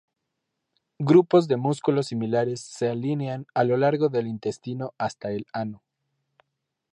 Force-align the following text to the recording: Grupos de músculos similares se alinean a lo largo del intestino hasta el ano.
Grupos 0.97 1.47
de 1.47 1.57
músculos 1.57 2.07
similares 2.07 2.59
se 2.61 2.89
alinean 2.89 3.45
a 3.53 3.63
lo 3.63 3.77
largo 3.77 4.09
del 4.09 4.25
intestino 4.25 4.95
hasta 4.97 5.29
el 5.31 5.45
ano. 5.53 5.83